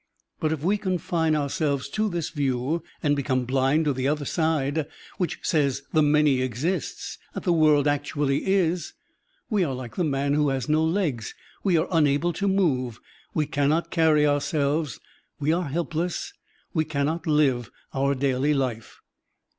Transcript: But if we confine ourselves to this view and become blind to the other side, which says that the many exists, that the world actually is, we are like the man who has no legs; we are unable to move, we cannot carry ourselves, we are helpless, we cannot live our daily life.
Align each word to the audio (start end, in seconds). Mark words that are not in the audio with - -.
But 0.39 0.51
if 0.51 0.63
we 0.63 0.79
confine 0.79 1.35
ourselves 1.35 1.87
to 1.89 2.09
this 2.09 2.31
view 2.31 2.81
and 3.03 3.15
become 3.15 3.45
blind 3.45 3.85
to 3.85 3.93
the 3.93 4.07
other 4.07 4.25
side, 4.25 4.87
which 5.19 5.37
says 5.43 5.81
that 5.81 5.93
the 5.93 6.01
many 6.01 6.41
exists, 6.41 7.19
that 7.35 7.43
the 7.43 7.53
world 7.53 7.87
actually 7.87 8.47
is, 8.47 8.93
we 9.51 9.63
are 9.63 9.75
like 9.75 9.97
the 9.97 10.03
man 10.03 10.33
who 10.33 10.49
has 10.49 10.67
no 10.67 10.83
legs; 10.83 11.35
we 11.63 11.77
are 11.77 11.87
unable 11.91 12.33
to 12.33 12.47
move, 12.47 12.99
we 13.35 13.45
cannot 13.45 13.91
carry 13.91 14.25
ourselves, 14.25 14.99
we 15.39 15.53
are 15.53 15.65
helpless, 15.69 16.33
we 16.73 16.83
cannot 16.83 17.27
live 17.27 17.69
our 17.93 18.15
daily 18.15 18.55
life. 18.55 19.01